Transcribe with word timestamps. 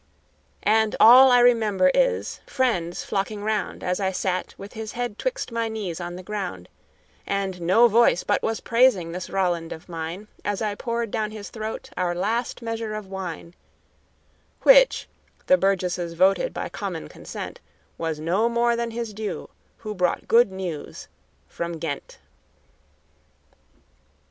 And 0.63 0.95
all 0.99 1.31
I 1.31 1.39
remember 1.41 1.91
is 1.93 2.39
friends 2.47 3.03
flocking 3.03 3.43
round 3.43 3.83
As 3.83 3.99
I 3.99 4.11
sat 4.11 4.55
with 4.57 4.73
his 4.73 4.93
head 4.93 5.19
'twixt 5.19 5.51
my 5.51 5.67
knees 5.69 6.01
on 6.01 6.15
the 6.15 6.23
ground; 6.23 6.69
And 7.27 7.61
no 7.61 7.87
voice 7.87 8.23
but 8.23 8.41
was 8.41 8.61
praising 8.61 9.11
this 9.11 9.29
Roland 9.29 9.71
of 9.71 9.87
mine, 9.87 10.27
As 10.43 10.59
I 10.59 10.73
poured 10.73 11.11
down 11.11 11.29
his 11.29 11.51
throat 11.51 11.91
our 11.95 12.15
last 12.15 12.63
measure 12.63 12.95
of 12.95 13.05
wine, 13.11 13.53
Which 14.63 15.07
(the 15.45 15.55
burgesses 15.55 16.13
voting 16.13 16.51
by 16.51 16.67
common 16.69 17.07
consent) 17.07 17.59
Was 17.99 18.19
no 18.19 18.49
more 18.49 18.75
than 18.75 18.89
his 18.89 19.13
due 19.13 19.51
who 19.77 19.93
brought 19.93 20.21
the 20.21 20.25
good 20.25 20.51
news 20.51 21.09
from 21.47 21.73
Ghent. 21.77 22.17